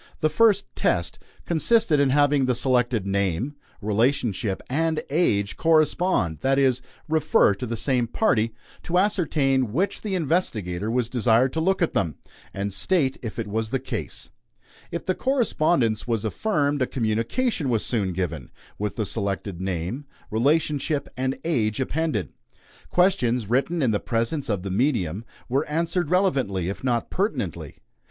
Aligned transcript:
The 0.21 0.29
first 0.31 0.65
"test" 0.75 1.19
consisted 1.45 1.99
in 1.99 2.09
having 2.09 2.47
the 2.47 2.55
selected 2.55 3.05
name, 3.05 3.55
relationship, 3.83 4.63
and 4.67 5.03
age 5.11 5.57
correspond 5.57 6.39
that 6.41 6.57
is, 6.57 6.81
refer 7.07 7.53
to 7.53 7.67
the 7.67 7.77
same 7.77 8.07
party; 8.07 8.51
to 8.81 8.97
ascertain 8.97 9.71
which 9.71 10.01
the 10.01 10.15
investigator 10.15 10.89
was 10.89 11.07
desired 11.07 11.53
to 11.53 11.61
look 11.61 11.83
at 11.83 11.93
them, 11.93 12.15
and 12.51 12.73
state 12.73 13.19
if 13.21 13.37
it 13.37 13.45
was 13.45 13.69
the 13.69 13.77
case. 13.79 14.31
If 14.89 15.05
the 15.05 15.13
correspondence 15.13 16.07
was 16.07 16.25
affirmed, 16.25 16.81
a 16.81 16.87
communication 16.87 17.69
was 17.69 17.85
soon 17.85 18.11
given, 18.11 18.49
with 18.79 18.95
the 18.95 19.05
selected 19.05 19.61
name, 19.61 20.05
relationship, 20.31 21.09
and 21.15 21.37
age 21.43 21.79
appended. 21.79 22.29
Questions, 22.89 23.47
written 23.47 23.83
in 23.83 23.91
the 23.91 23.99
presence 23.99 24.49
of 24.49 24.63
the 24.63 24.71
medium, 24.71 25.25
were 25.47 25.63
answered 25.69 26.09
relevantly, 26.09 26.69
if 26.69 26.83
not 26.83 27.11
pertinently. 27.11 27.75